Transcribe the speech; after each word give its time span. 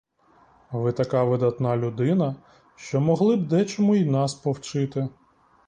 Ви 0.71 0.91
така 0.93 1.23
видатна 1.23 1.77
людина, 1.77 2.35
що 2.75 3.01
могли 3.01 3.35
б 3.35 3.47
дечому 3.47 3.95
й 3.95 4.05
нас 4.05 4.33
повчити. 4.33 5.09